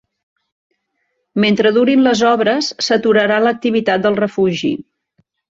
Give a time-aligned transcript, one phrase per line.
[1.43, 4.77] Mentre durin les obres s’aturarà l’activitat del refugi.